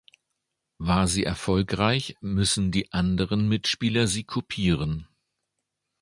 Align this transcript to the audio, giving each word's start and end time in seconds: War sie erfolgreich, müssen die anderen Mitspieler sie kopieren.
War 0.79 1.07
sie 1.07 1.25
erfolgreich, 1.25 2.17
müssen 2.21 2.71
die 2.71 2.91
anderen 2.91 3.47
Mitspieler 3.47 4.07
sie 4.07 4.23
kopieren. 4.23 5.07